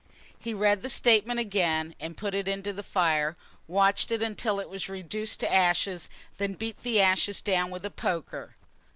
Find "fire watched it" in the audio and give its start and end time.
2.81-4.23